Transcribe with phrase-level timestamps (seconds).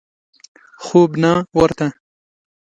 [0.85, 1.87] خوب نه ورته.